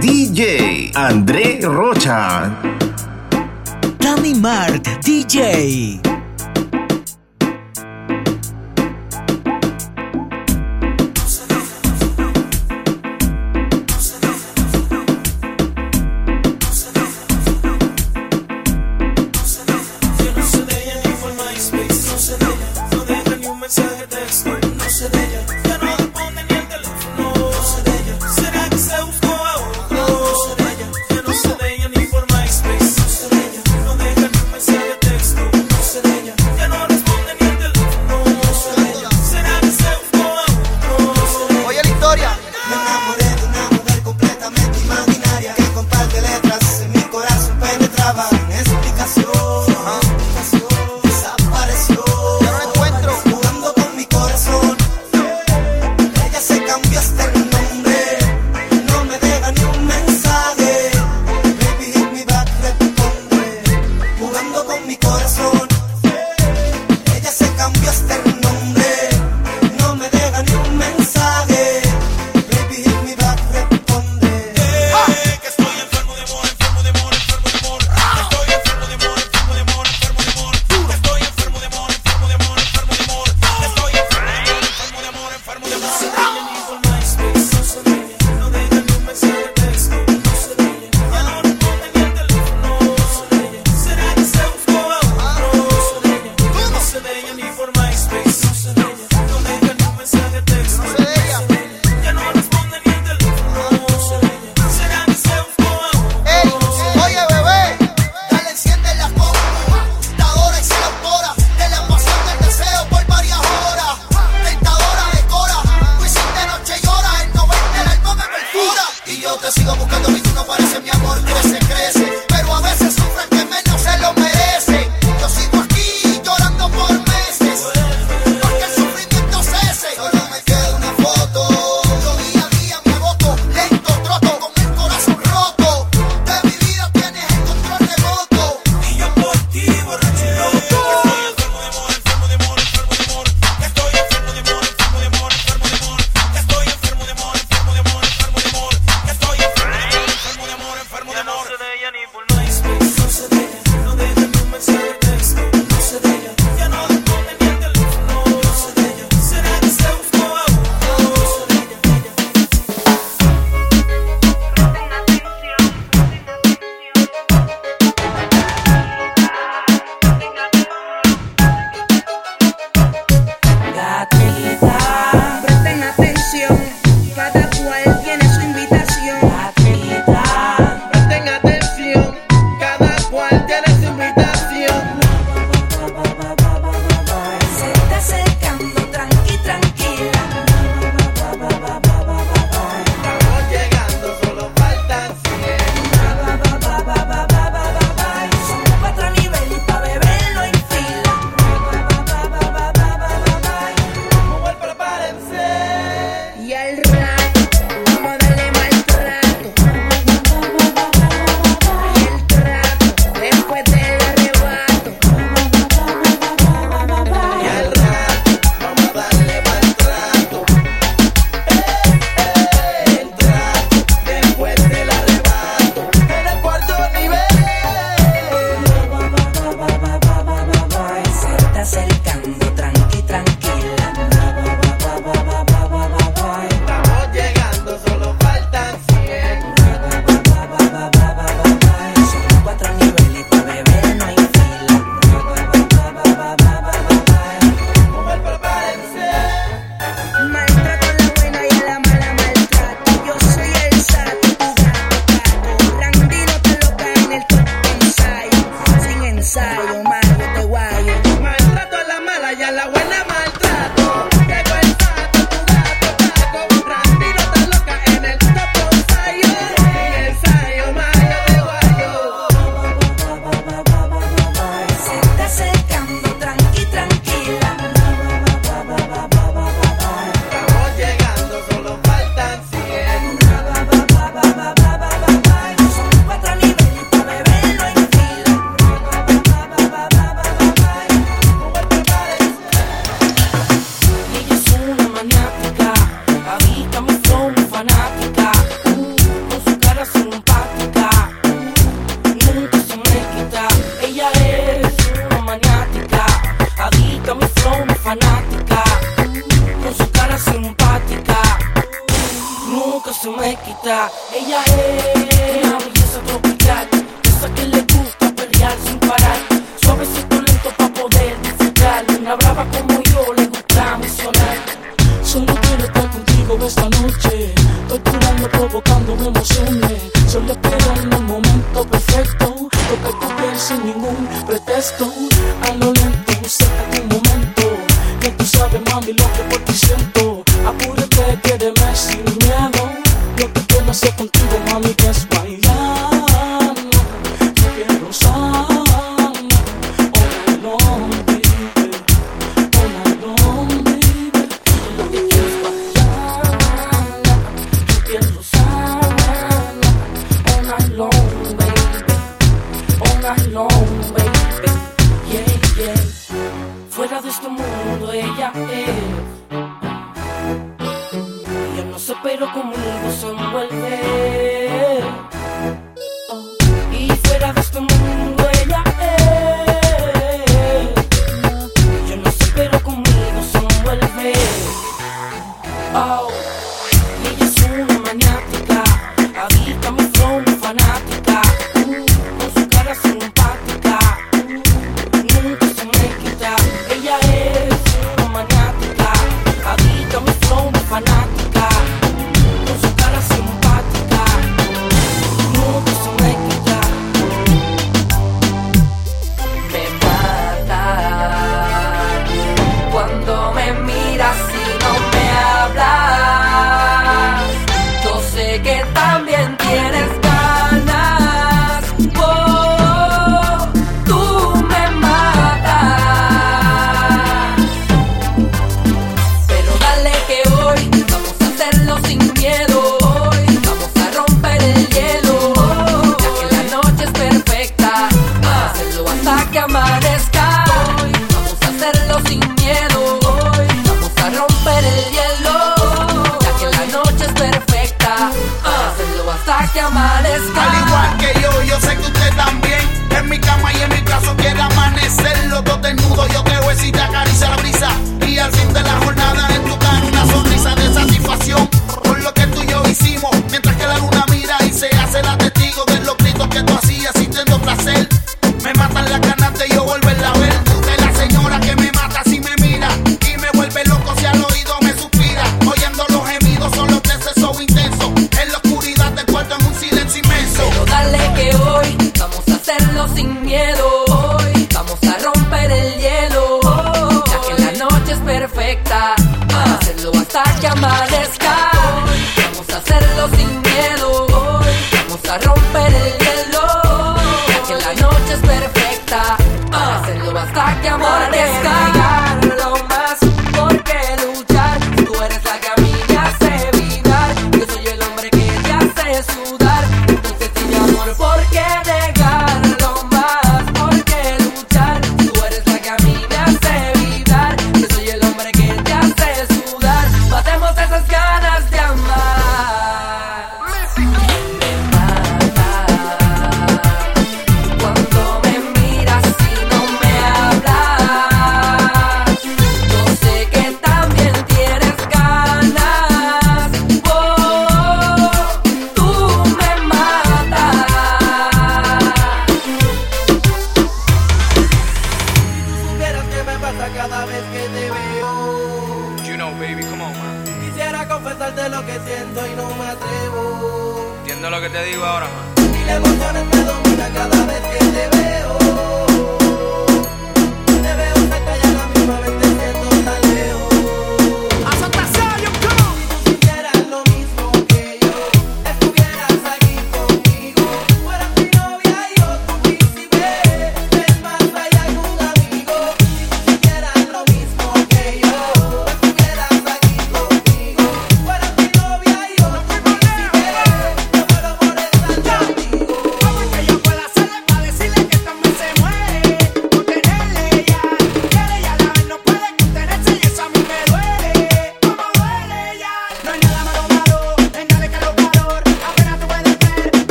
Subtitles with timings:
[0.00, 2.52] DJ André Rocha.
[3.98, 6.07] Dani Mart DJ.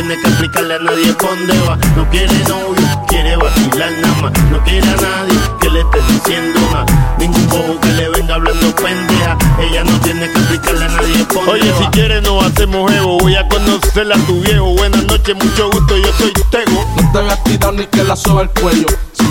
[0.00, 1.76] tiene que explicarle a nadie dónde va.
[1.96, 4.32] No quiere novio, quiere vacilar nada más.
[4.50, 6.86] No quiere a nadie que le esté diciendo nada.
[7.18, 9.36] Ningún bobo que le venga hablando pendeja.
[9.58, 13.18] Ella no tiene que explicarle a nadie dónde Oye, si quiere no hacemos evo.
[13.18, 14.66] Voy a conocerla a tu viejo.
[14.76, 16.86] Buenas noches, mucho gusto, yo soy Tego.
[16.96, 18.86] No te hagas tirar ni que la soba el cuello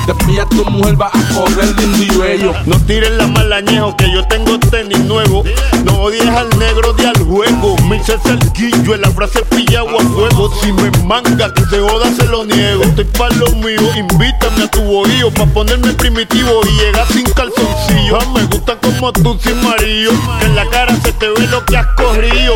[0.08, 2.54] Después tu mujer va a correr lindo y bello.
[2.66, 5.44] No tires la malañejo que yo tengo tenis nuevo.
[5.84, 7.76] No odies al negro de al juego.
[7.90, 10.50] Me hice el guillo en la frase pillado a fuego.
[10.62, 12.84] Si me manga que se joda se lo niego.
[12.84, 18.18] Estoy pa' lo mío, invítame a tu bohío pa' ponerme primitivo y llegar sin calzoncillo.
[18.22, 21.66] Ah, me gusta como tú sin marido, que en la cara se te ve lo
[21.66, 22.56] que has corrido.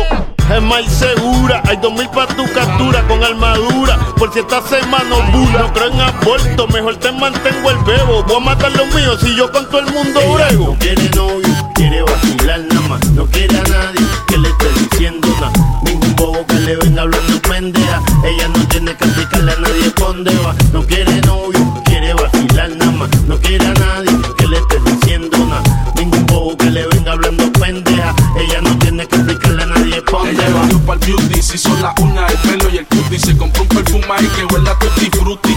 [0.54, 3.98] Es más segura, hay dos mil pa' tu captura con armadura.
[4.16, 7.78] Por si esta semana no bula, no creo en aborto, mejor te mantienes mantengo el
[7.84, 8.22] bebo.
[8.24, 10.66] Voy a matar los míos si yo con todo el mundo Ella brego.
[10.72, 13.10] no quiere novio, quiere vacilar nada más.
[13.12, 15.52] No quiere a nadie que le esté diciendo nada.
[15.84, 18.02] Ningún bobo que le venga hablando pendeja.
[18.24, 20.54] Ella no tiene que explicarle a nadie dónde va.
[20.72, 23.10] No quiere novio, quiere vacilar nada más.
[23.26, 25.92] No quiere a nadie que le esté diciendo nada.
[25.96, 28.14] Ningún bobo que le venga hablando pendeja.
[28.38, 30.60] Ella no tiene que explicarle a nadie dónde Ella va.
[30.62, 33.18] va para el beauty, se hizo la uña, el pelo y el cutie.
[33.18, 35.56] Se compró un perfume ahí que huele a tutti frutti.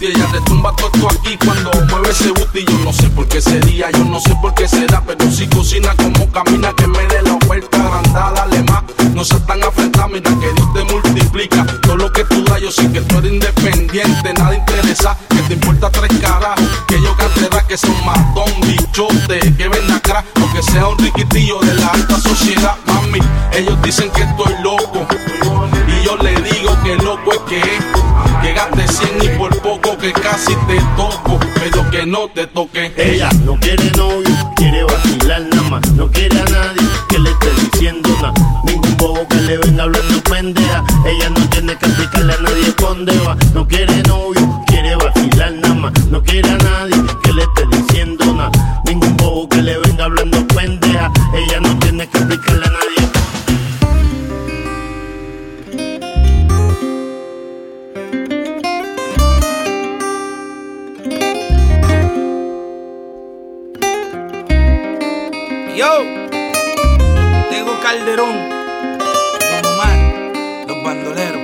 [0.00, 0.06] Tutti.
[0.06, 2.64] Ella retumba todo esto aquí cuando mueve ese booty.
[2.64, 5.02] Yo no sé por qué sería, yo no sé por qué será.
[5.06, 8.82] Pero si cocina como camina, que me dé la oferta agrandada, dale más.
[9.14, 11.66] No seas tan afrentada, mira que Dios te multiplica.
[11.82, 15.16] Todo lo que tú das, yo sé que tú eres independiente, nada interesa.
[15.28, 16.64] Que te importa tres carajos.
[16.86, 20.24] Que yo cante rap, que son matón, bichote, que ven acá.
[20.36, 23.18] Aunque sea un riquitillo de la alta sociedad, mami.
[23.52, 25.06] Ellos dicen que estoy loco.
[25.86, 27.84] Y yo le digo que loco es que es.
[28.42, 29.89] Que gaste 100 y por poco
[30.30, 31.38] casi te toco.
[31.54, 32.92] Pero que no te toque.
[32.96, 35.92] Ella no quiere novio, quiere vacilar nada más.
[35.92, 38.32] No quiere a nadie que le esté diciendo nada.
[38.64, 40.84] Ningún bobo que le venga hablando pendeja.
[41.04, 43.36] Ella no tiene que explicarle a nadie dónde va.
[43.54, 45.92] No quiere novio, quiere vacilar nada más.
[46.06, 48.82] No quiere a nadie que le esté diciendo nada.
[48.84, 51.10] Ningún bobo que le venga hablando pendeja.
[51.34, 52.69] Ella no tiene que explicarle
[65.80, 66.04] Yo,
[67.48, 69.98] Tego Calderón, Don Omar,
[70.68, 71.42] los bandoleros.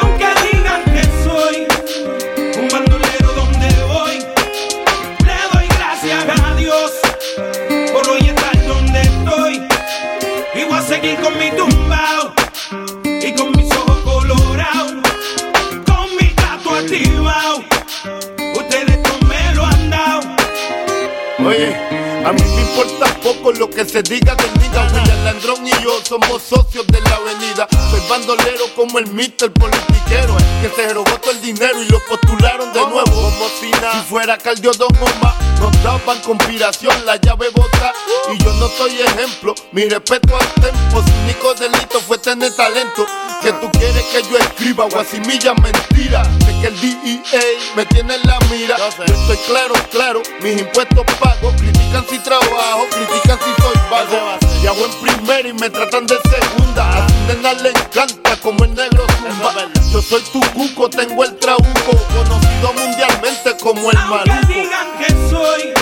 [0.00, 1.66] Aunque digan que soy
[2.60, 4.18] un bandolero donde voy,
[5.24, 6.92] le doy gracias a Dios
[7.92, 9.66] por hoy estar donde estoy.
[10.54, 11.85] Y voy a seguir con mi tumbao
[22.26, 24.82] a mí me importa poco lo que se diga del nigga.
[24.92, 27.68] William Landrón y yo somos socios de la avenida.
[28.08, 30.36] Bandolero como el Mister politiquero.
[30.38, 33.04] el Que se robó todo el dinero y lo postularon de nuevo.
[33.04, 33.92] Como si nada.
[33.92, 37.92] Si fuera Caldio Don Omar, nos daban conspiración, la llave bota.
[38.32, 39.54] Y yo no soy ejemplo.
[39.72, 41.02] Mi respeto al tempo.
[41.02, 43.06] Su único delito fue tener talento.
[43.42, 46.22] Que tú quieres que yo escriba guasimilla mentira.
[46.22, 47.42] De que el DEA
[47.76, 48.76] me tiene en la mira.
[48.78, 51.52] Yo estoy claro, claro, mis impuestos pago.
[51.58, 54.45] Critican si trabajo, critican si soy vago.
[54.62, 56.88] Y hago en primera y me tratan de segunda.
[57.04, 59.52] A su nena le encanta como el negro zumba.
[59.92, 61.92] Yo soy tu cuco, tengo el trabuco.
[62.14, 64.48] Conocido mundialmente como el Aunque maluco.
[64.52, 65.72] digan que soy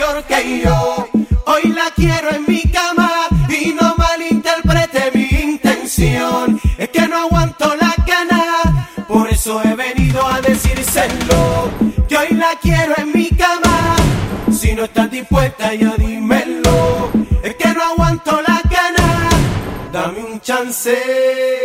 [0.00, 1.08] mayor que yo.
[1.46, 3.10] Hoy la quiero en mi cama
[3.48, 6.60] y no malinterprete mi intención.
[6.78, 11.70] Es que no aguanto la gana, por eso he venido a decírselo.
[12.08, 13.96] Que hoy la quiero en mi cama.
[14.52, 17.10] Si no estás dispuesta, ya dímelo.
[17.42, 19.28] Es que no aguanto la gana,
[19.92, 21.59] dame un chance.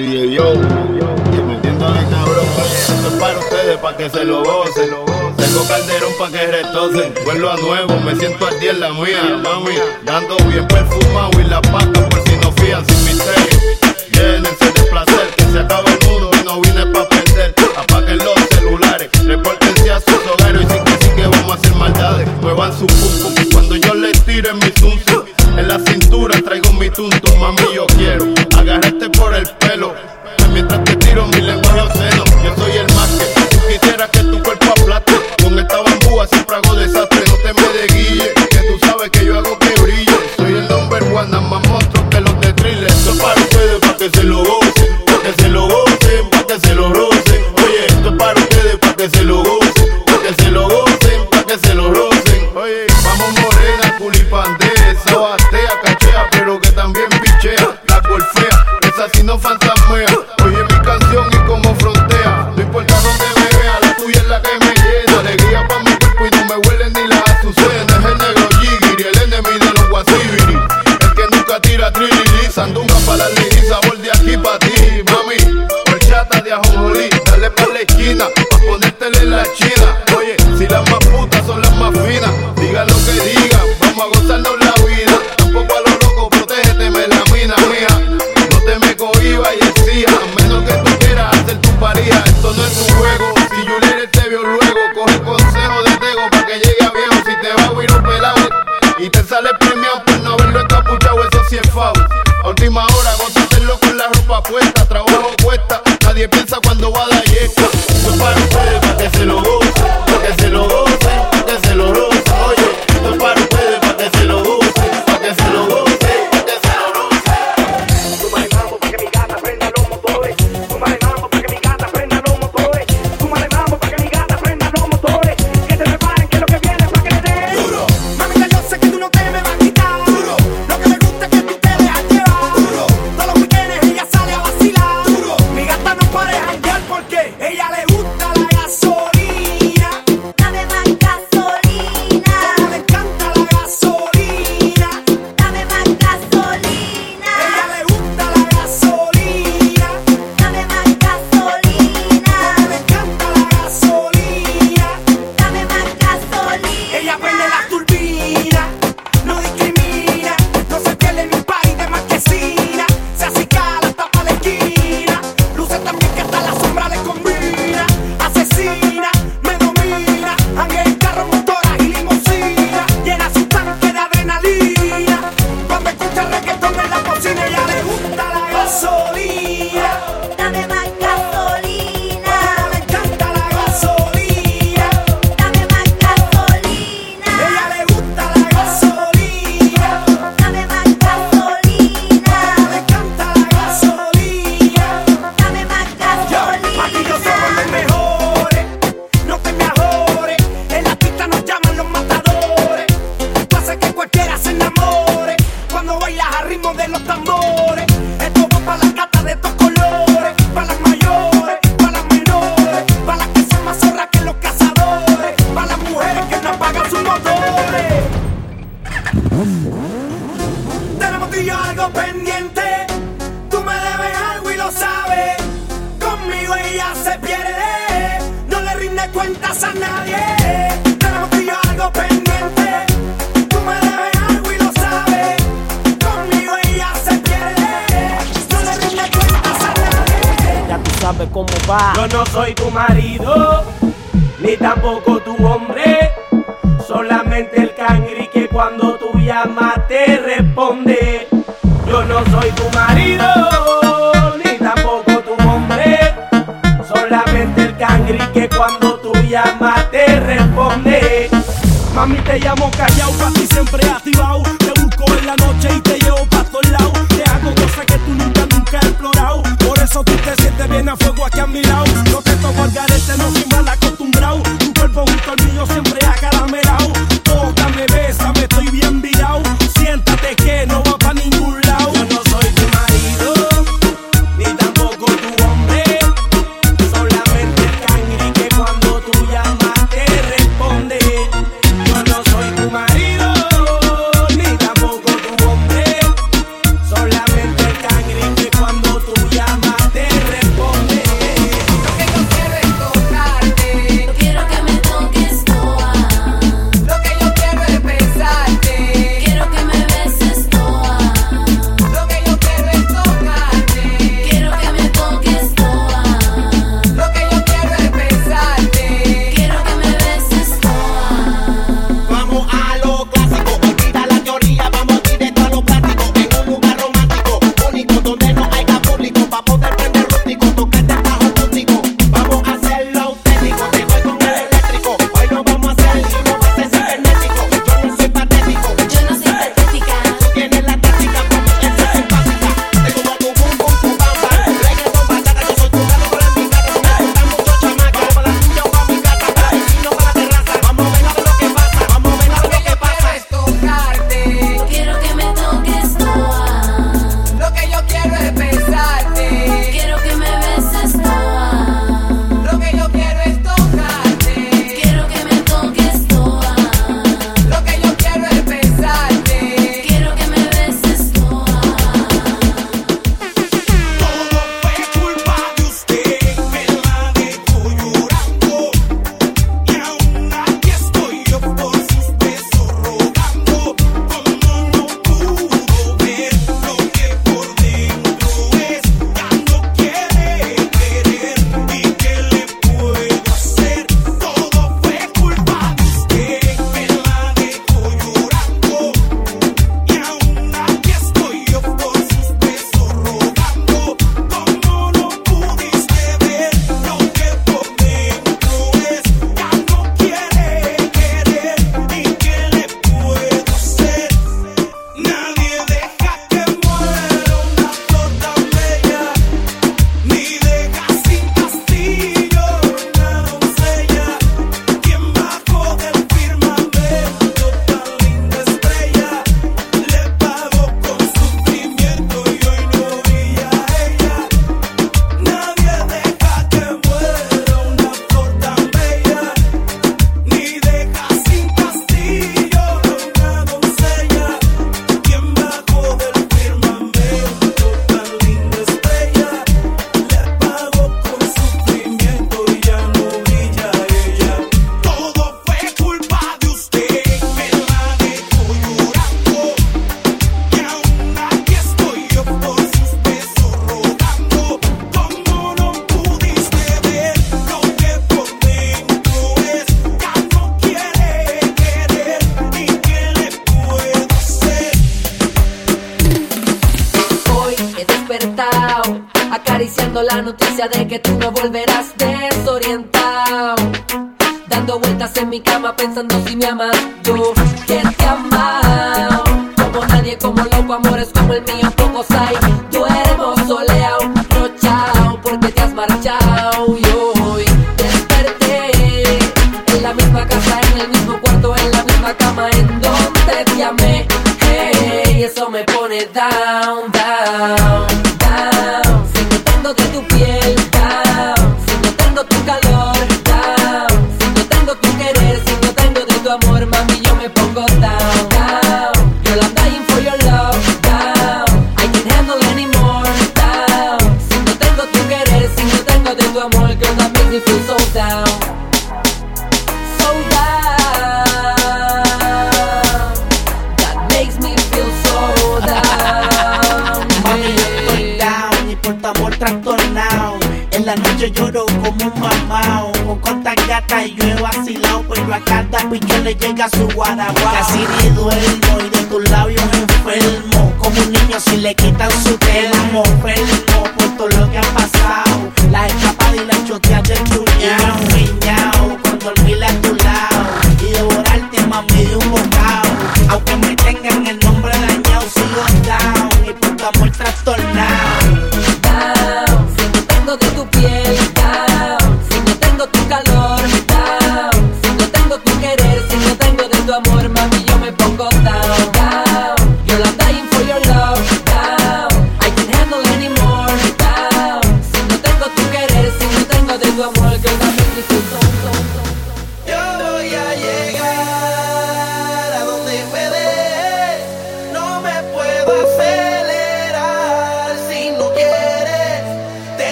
[0.00, 0.54] DJ Yo.
[0.54, 4.90] Y metiéndole cabrón, esto es para ustedes, para que se lo gocen.
[5.36, 7.14] Tengo calderón para que retocen.
[7.24, 9.74] Vuelvo a nuevo, me siento al día en la mía, mami.
[10.04, 10.66] Dando bien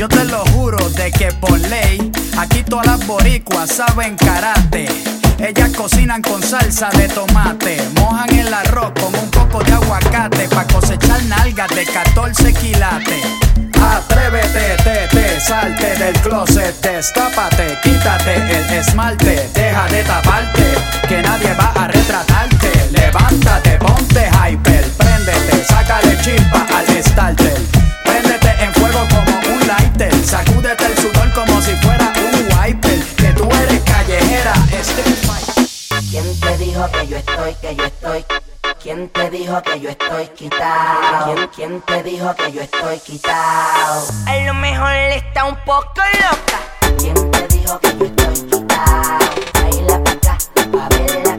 [0.00, 4.88] Yo te lo juro de que por ley, aquí todas las boricuas saben karate.
[5.38, 10.66] Ellas cocinan con salsa de tomate, mojan el arroz con un poco de aguacate pa'
[10.68, 13.26] cosechar nalgas de 14 quilates.
[13.78, 20.64] Atrévete, te, te, salte del closet, destápate, quítate el esmalte, deja de taparte,
[21.10, 22.70] que nadie va a retratarte.
[22.90, 27.79] Levántate, ponte hyper, préndete, sácale chispa al starter.
[36.88, 38.24] que yo estoy, que yo estoy?
[38.82, 41.24] ¿Quién te dijo que yo estoy quitado?
[41.34, 44.06] ¿Quién, quién te dijo que yo estoy quitado?
[44.26, 46.58] A lo mejor está un poco loca.
[46.98, 49.18] ¿Quién te dijo que yo estoy quitado?
[49.54, 50.38] Baila pa' acá,
[50.72, 51.29] pa' verla.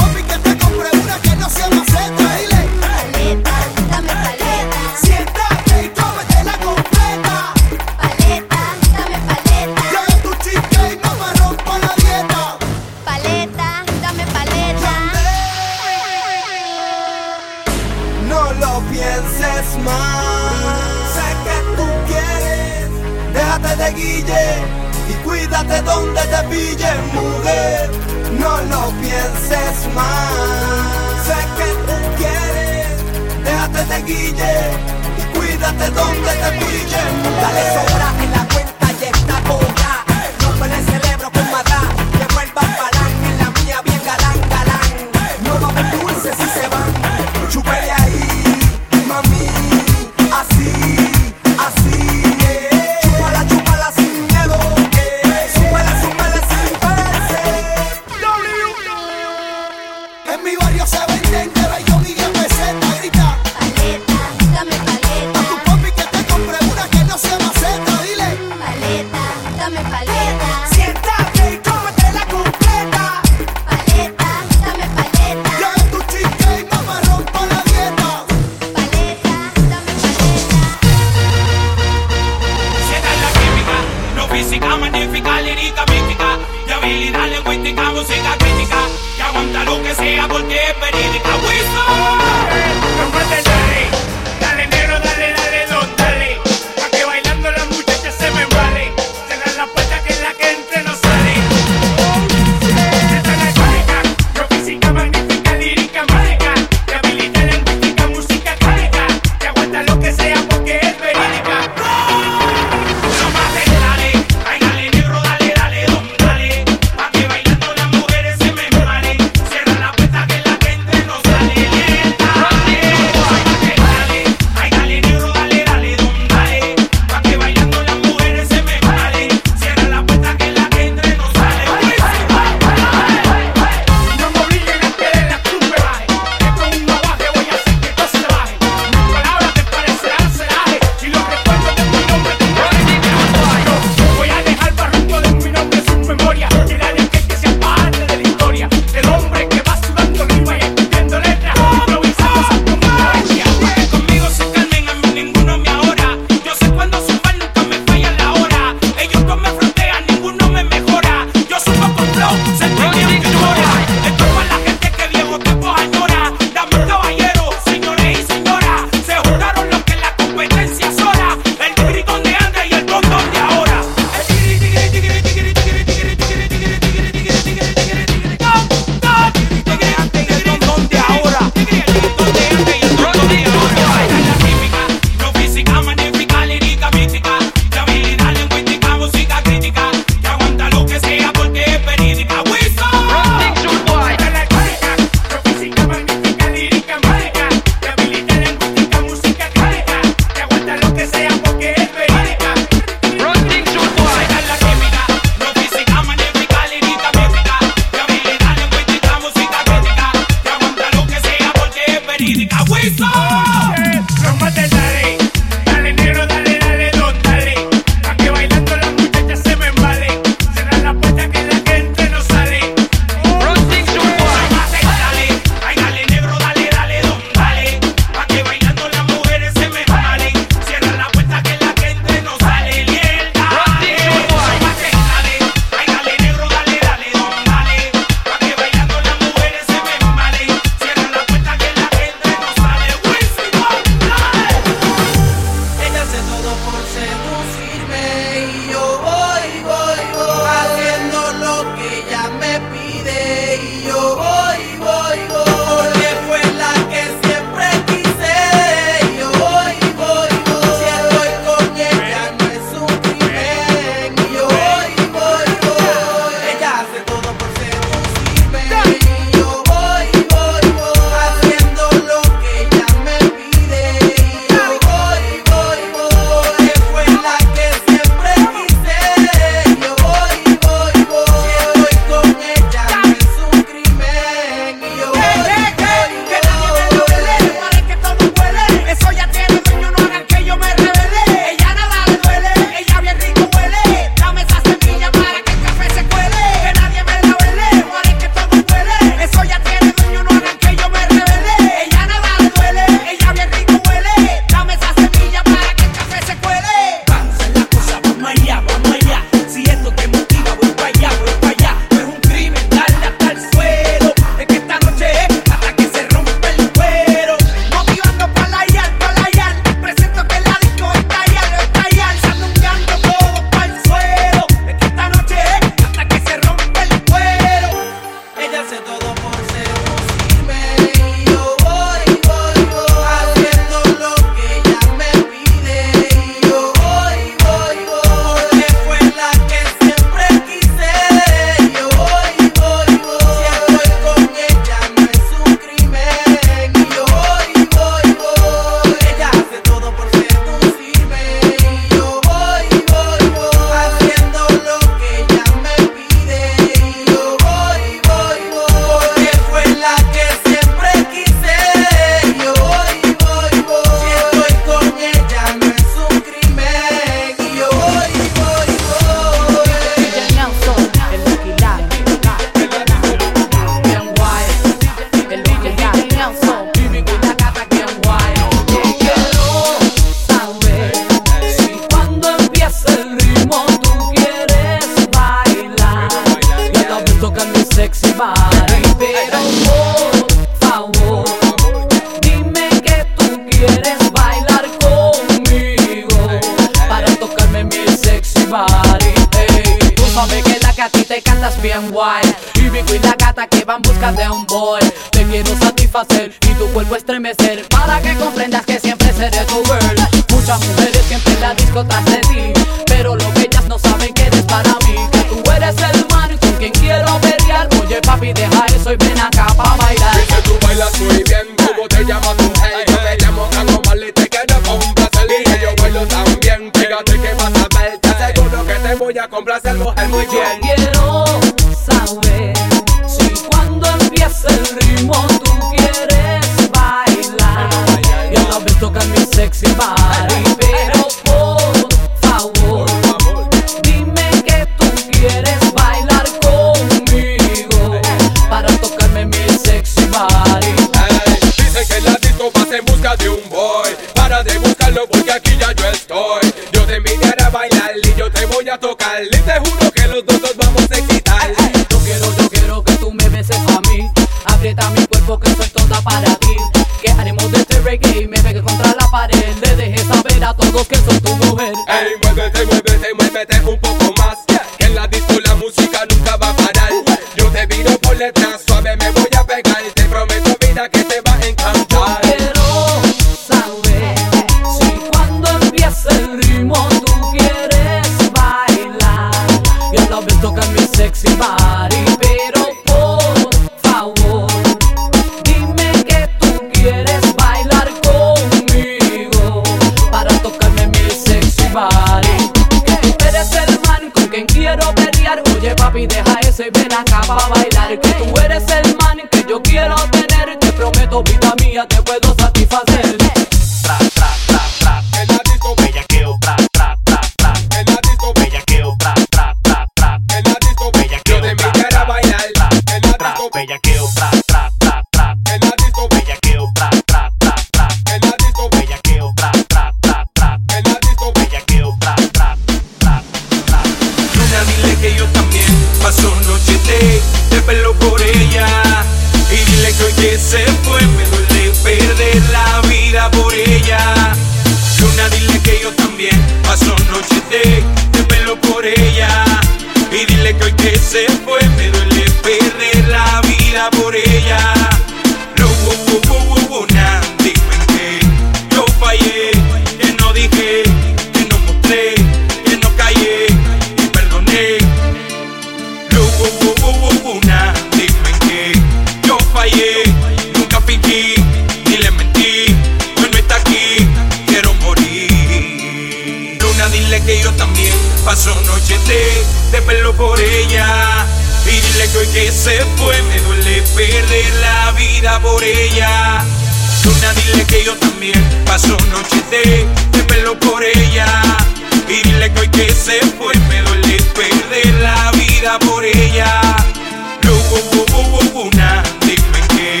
[597.72, 600.00] una, dime que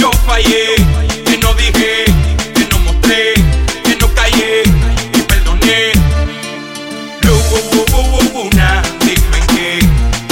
[0.00, 0.76] yo fallé,
[1.24, 2.04] que no dije,
[2.54, 3.34] que no mostré,
[3.84, 4.62] que no callé
[5.14, 5.92] y perdoné.
[8.34, 9.80] Una, dime que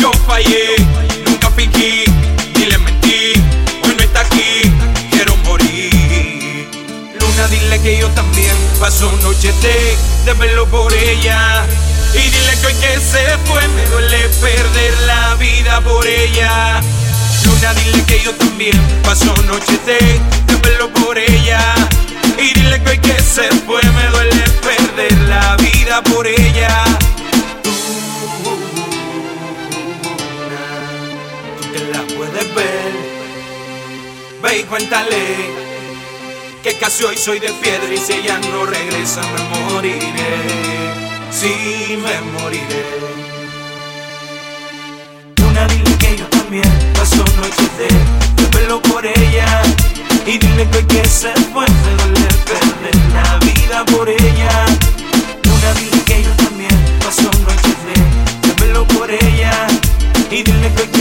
[0.00, 0.76] yo fallé,
[1.24, 2.04] nunca fingí,
[2.58, 3.32] ni le mentí,
[3.82, 4.70] hoy no está aquí,
[5.10, 6.68] quiero morir.
[7.18, 9.96] Luna, dile que yo también paso noche de,
[10.26, 11.66] de verlo por ella
[12.14, 16.80] y dile que hoy que se fue me duele perder la vida por ella
[17.44, 20.20] Luna, dile que yo también paso noche de,
[20.62, 21.60] verlo por ella
[22.38, 26.84] y dile que hoy que se fue me duele perder la vida por ella.
[27.62, 27.70] Tú,
[31.60, 32.92] tú te la puedes ver,
[34.42, 35.34] ve y cuéntale
[36.62, 40.83] que casi hoy soy de piedra y si ella no regresa me moriré
[41.34, 42.82] si me moriré.
[45.48, 49.62] Una dile que yo también paso noches de pelo por ella
[50.26, 52.34] y dile que hay que ser fuerte, doler
[53.12, 54.66] la vida por ella.
[55.54, 57.76] Una dile que yo también paso noches
[58.46, 59.66] de pelo por ella
[60.30, 60.93] y dile que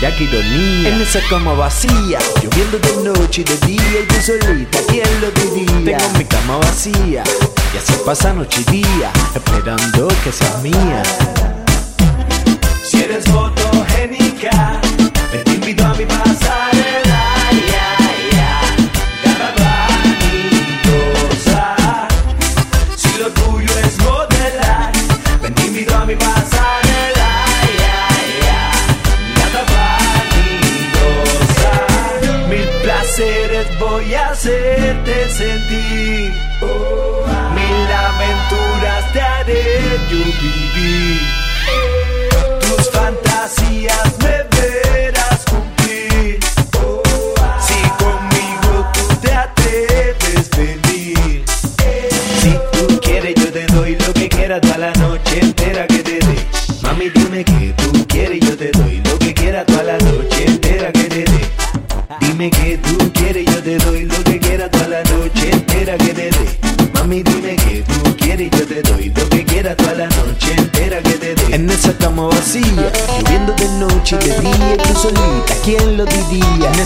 [0.00, 0.88] mira qué ironía.
[0.88, 5.30] En esa cama vacía, lloviendo de noche y de día y tú solita, ¿quién lo
[5.30, 5.98] diría?
[5.98, 7.22] Tengo mi cama vacía
[7.74, 11.02] y así pasa noche y día, esperando que seas mía.
[12.82, 13.49] Si eres fotogénica,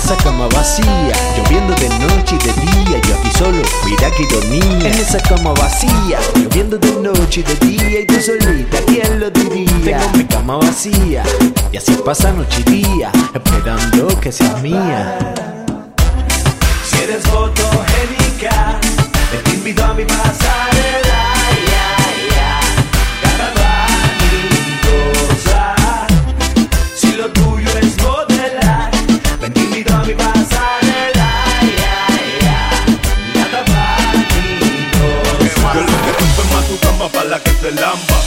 [0.05, 4.91] esa cama vacía, lloviendo de noche y de día, yo aquí solo, mira qué ironía.
[4.91, 9.31] En esa cama vacía, lloviendo de noche y de día, y tú solita, ¿quién lo
[9.31, 9.99] diría?
[9.99, 11.23] Tengo mi cama vacía,
[11.73, 15.19] y así pasa noche y día, esperando que seas mía.
[16.85, 18.79] Si eres fotogénica,
[19.43, 21.25] te invito a mi pasarela.
[37.65, 38.19] Se lamba.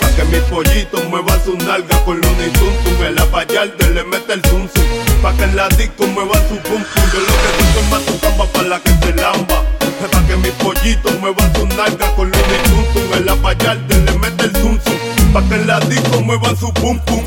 [0.00, 3.04] Pa' que mis pollitos muevan su nalga con luna y tum tum.
[3.04, 4.68] En la payalde le mete el zum.
[5.20, 7.02] Pa' que en la disco muevan su pum pum.
[7.12, 9.64] Yo lo que toco es más tu cama para la que se lamba.
[10.12, 13.14] Pa' que mis pollitos muevan su nalga con luna y tum tum.
[13.18, 14.78] En la payalde le mete el zum.
[15.32, 17.24] Pa' que en la disco muevan su pum pum.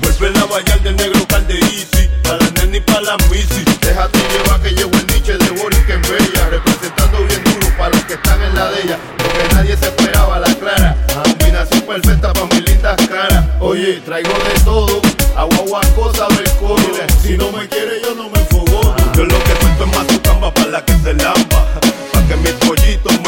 [0.00, 4.60] Vuelve la vallar del negro caldeísi Pa' la nena y pa' la misi Déjate llevar
[4.62, 8.42] que llegó el niche de Boris que en bella Representando bien para los que están
[8.42, 10.96] en la de ella Porque nadie se esperaba la clara.
[11.22, 13.44] Combinación perfecta pa' mis lindas caras.
[13.60, 15.02] Oye, traigo de todo
[15.36, 16.82] Agua, agua, cosa del coro
[17.22, 20.54] Si no me quiere yo no me enfogo Yo lo que suelto es más su
[20.54, 21.66] para la que se lamba
[22.12, 23.23] Pa' que mis pollitos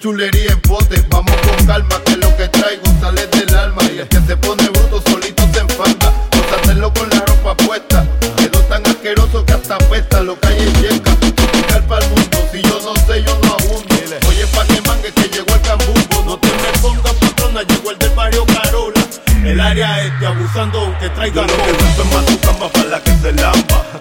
[0.00, 1.04] chulería en pote.
[1.08, 3.82] Vamos con calma que lo que traigo sale del alma.
[3.94, 7.56] Y el que se pone bruto solito se enfanga Vamos a hacerlo con la ropa
[7.56, 8.06] puesta.
[8.36, 10.22] Quedó tan asqueroso que hasta apesta.
[10.22, 11.14] Lo que hay es yeca
[11.52, 12.38] Picar pa'l mundo.
[12.50, 13.94] Si yo no sé yo no abundo
[14.28, 16.22] Oye pa' que mangue que llegó el cambumbo.
[16.24, 19.06] No te me pongas patrona Llegó el del barrio Carola.
[19.44, 23.10] El área este abusando aunque traiga lo que es más tu cama para la que
[23.16, 23.99] se lamba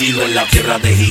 [0.00, 1.09] nacido en la tierra de Egipto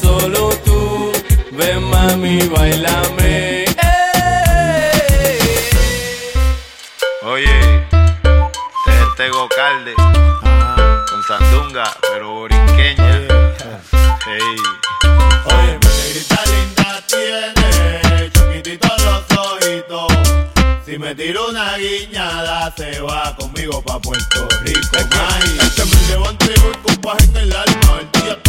[0.00, 1.12] solo tú.
[1.52, 3.64] Ven mami, bailame.
[7.22, 7.86] Oye,
[9.02, 13.26] este es Gocalde con Sandunga, pero borinqueña.
[14.24, 14.56] Hey.
[15.44, 15.90] Oye, mi
[16.52, 20.12] linda tiene chiquititos los ojitos.
[20.86, 24.80] Si me tiro una guiñada, se va conmigo pa' Puerto Rico.
[24.96, 26.38] Es que, este me lleva en
[27.24, 28.00] en el alma.
[28.00, 28.47] El día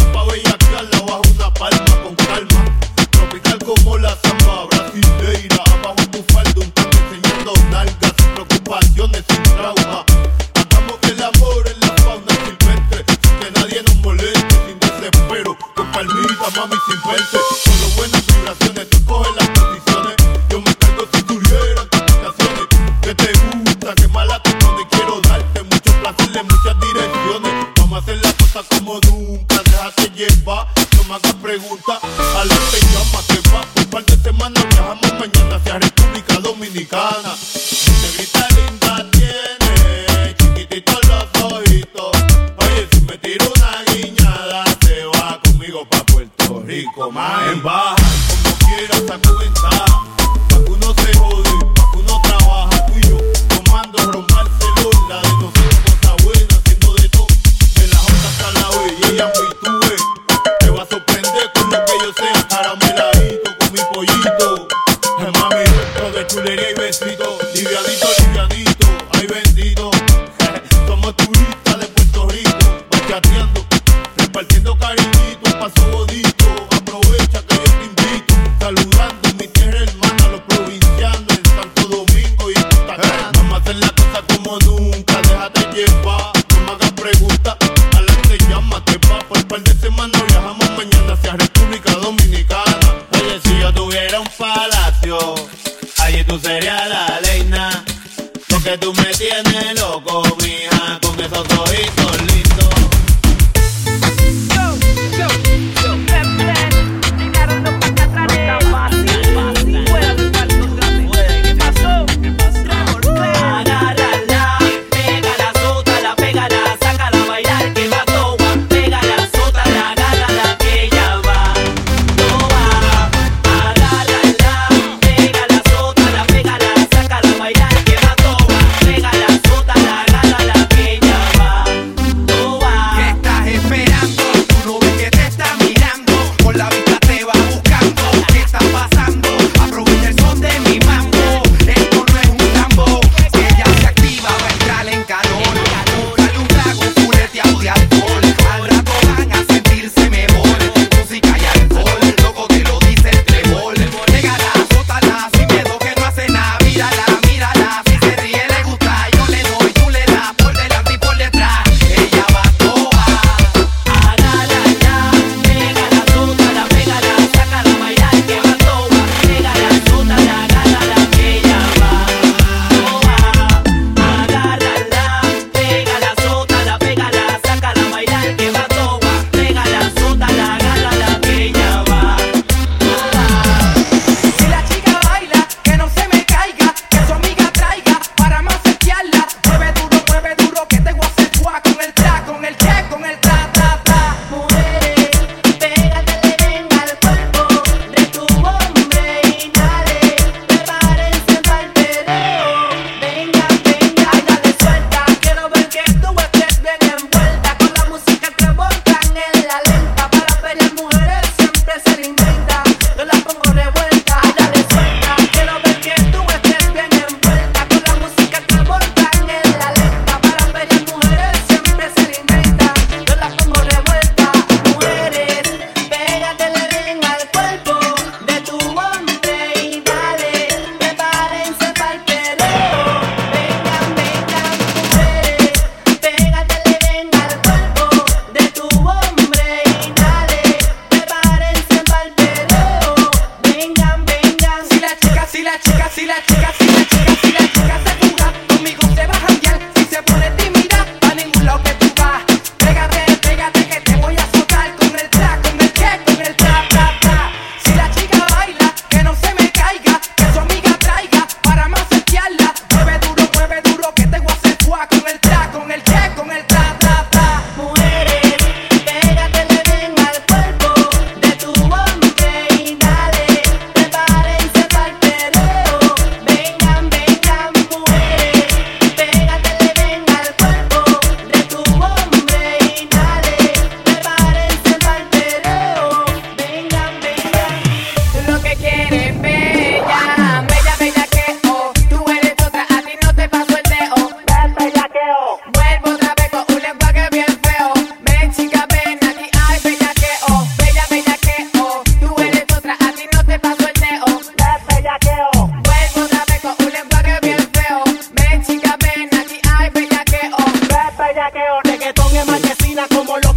[312.88, 313.29] como lo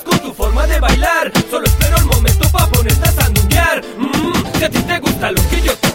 [0.00, 1.32] con tu forma de bailar.
[1.50, 3.82] Solo espero el momento pa' ponerte a sandunguear.
[3.98, 5.85] Mm, mm Si a ti te gusta lo que yo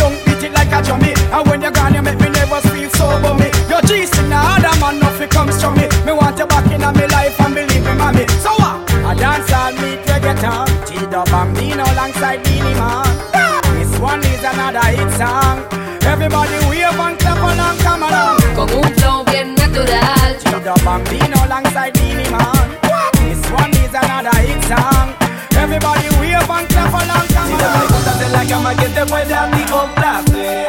[0.00, 1.12] Don't beat it like a chummy.
[1.28, 3.52] And when you're gone, you make me never feel so bummy.
[3.68, 5.86] Your G's in the other man, nothing comes to me.
[6.08, 8.24] Me want you back in my life and believe me, mommy.
[8.40, 8.80] So what?
[8.88, 10.66] Uh, I dance all meet reggaeton.
[10.88, 13.04] T-Dub Bambino alongside Beanie Man.
[13.76, 15.68] This one is another hit song.
[16.08, 18.40] Everybody wave and clap along, come along.
[18.56, 20.32] Como un flow bien natural.
[20.40, 22.68] T-Dub Bambino alongside Beanie Man.
[23.20, 25.12] This one is another hit song.
[25.60, 27.89] Everybody wave and clap along, come along.
[28.40, 30.68] la cama que te puede a ti complacer.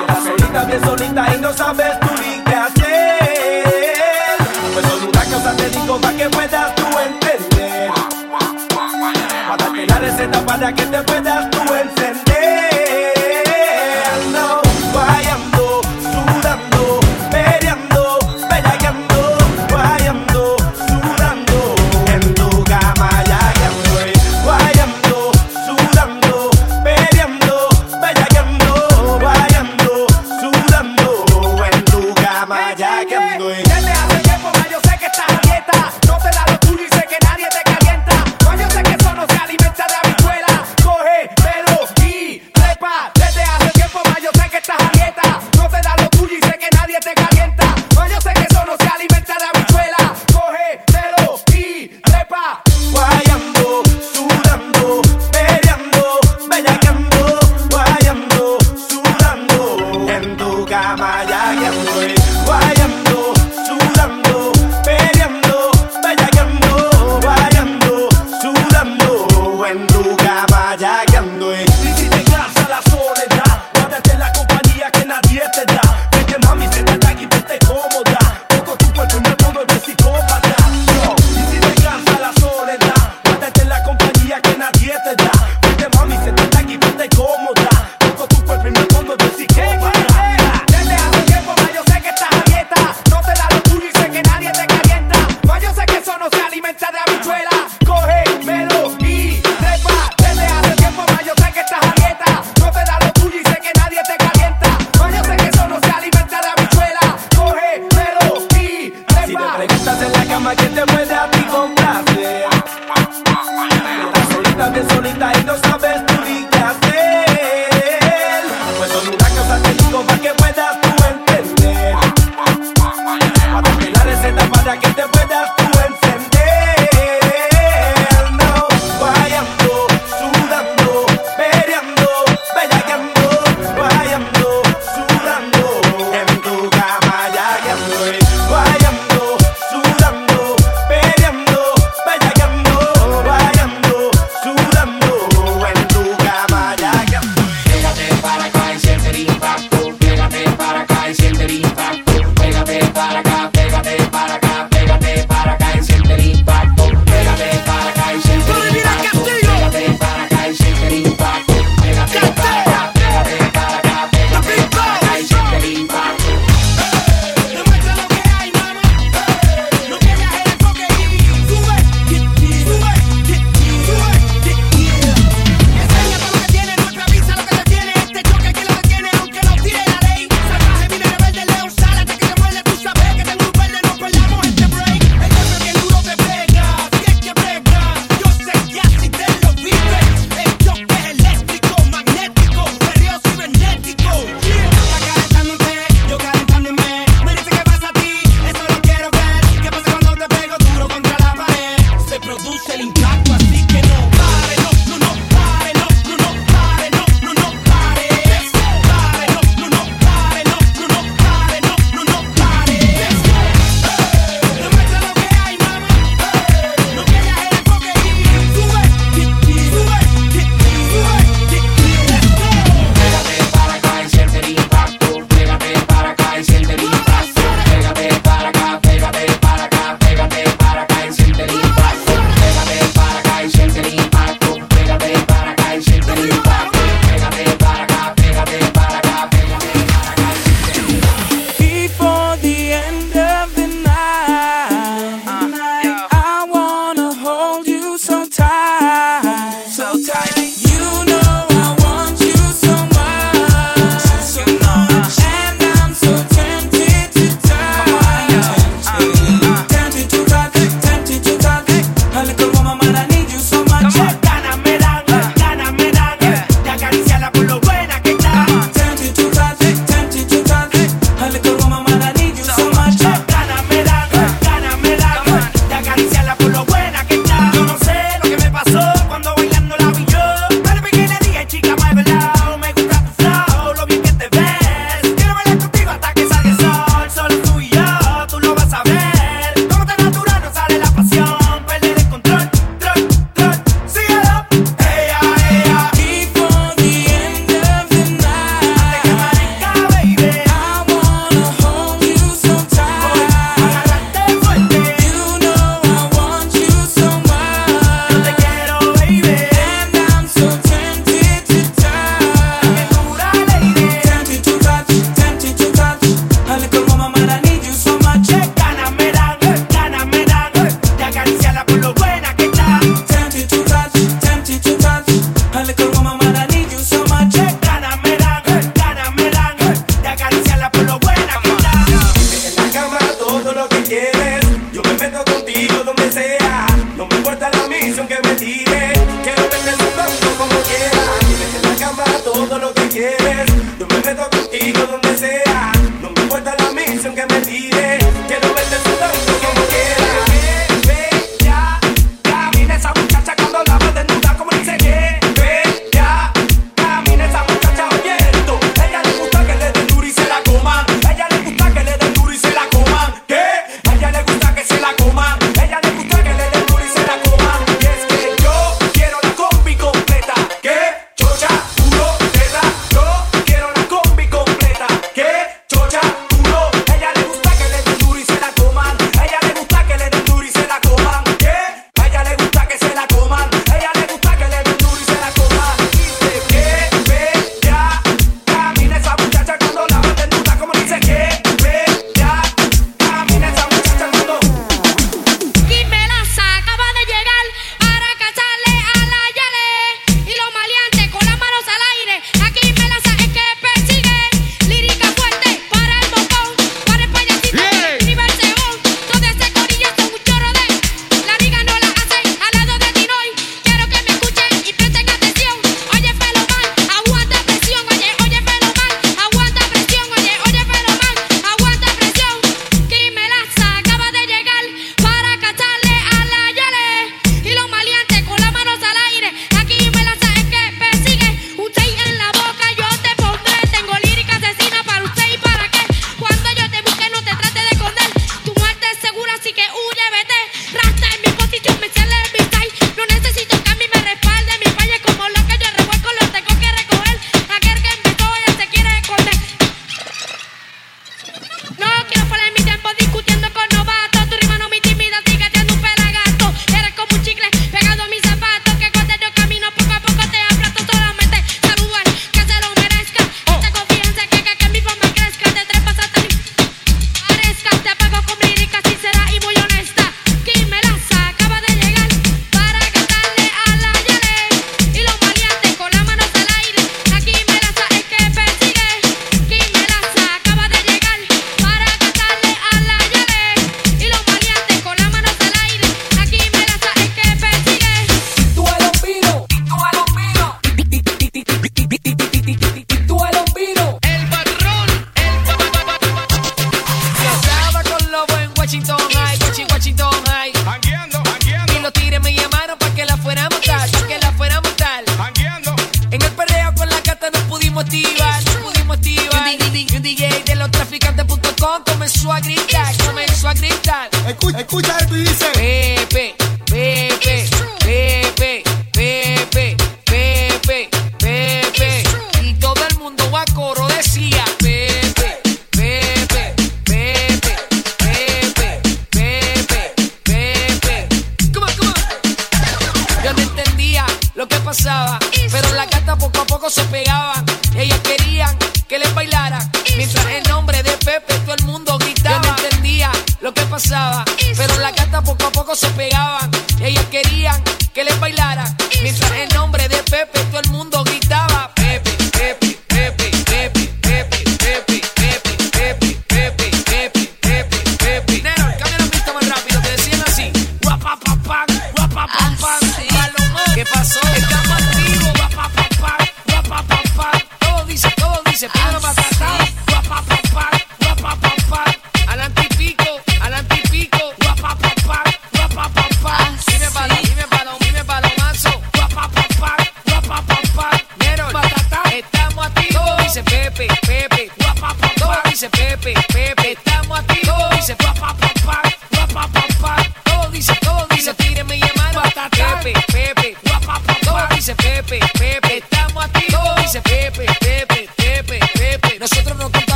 [0.00, 3.64] Estás solita, bien solita y no sabes tú ni qué hacer.
[4.74, 7.90] Pues solo una cosa te digo para que puedas tú entender.
[9.48, 11.53] Para darte la receta para que te puedas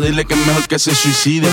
[0.00, 1.48] dile que es mejor que se suicide.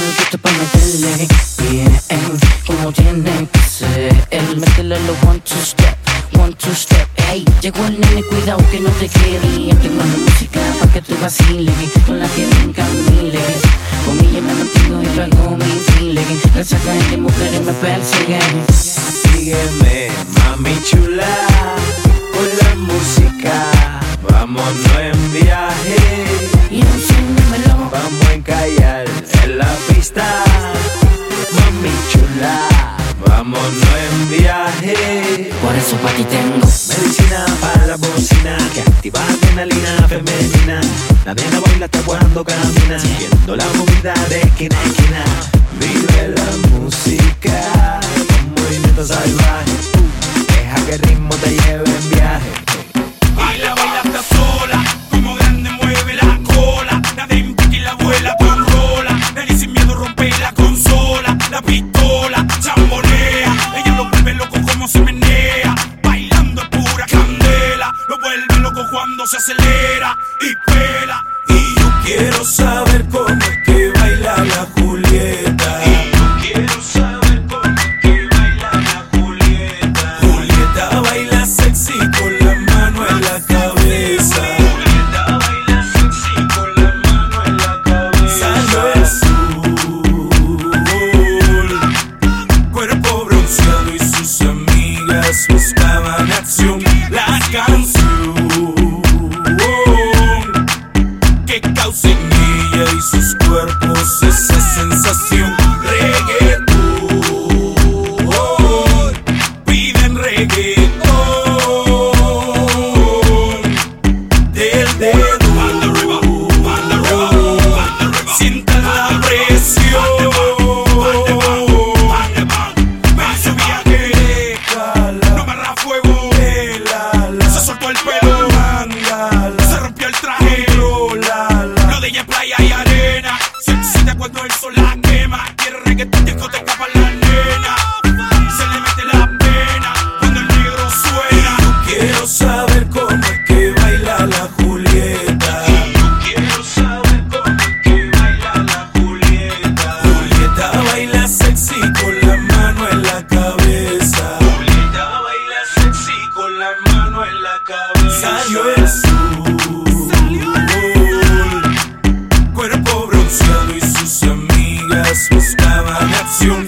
[163.29, 166.65] Y sus amigas buscaban acción.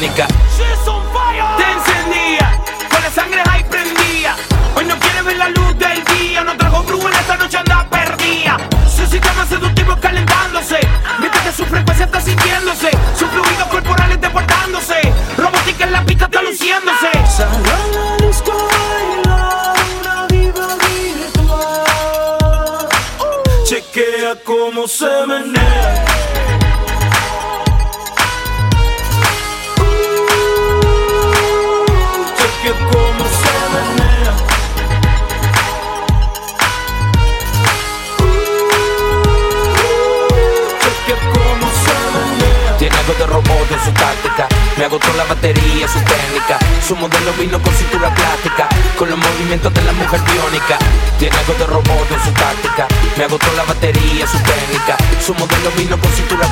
[0.00, 0.29] electrónica
[53.80, 54.96] batería, su técnica.
[55.24, 56.46] Su modelo vino con cintura